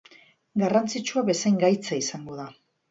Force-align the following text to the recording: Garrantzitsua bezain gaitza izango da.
Garrantzitsua 0.61 1.25
bezain 1.31 1.63
gaitza 1.67 2.03
izango 2.03 2.45
da. 2.45 2.53